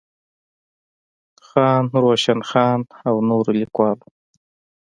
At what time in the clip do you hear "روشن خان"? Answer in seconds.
2.03-2.79